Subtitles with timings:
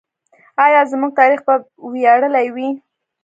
[0.65, 1.53] آیا زموږ تاریخ به
[1.93, 2.69] ویاړلی وي؟